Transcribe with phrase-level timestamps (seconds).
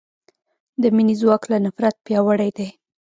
[0.81, 2.69] د مینې ځواک له نفرت پیاوړی دی.